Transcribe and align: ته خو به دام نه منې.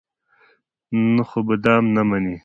ته 1.15 1.23
خو 1.29 1.39
به 1.47 1.55
دام 1.63 1.85
نه 1.95 2.01
منې. 2.09 2.35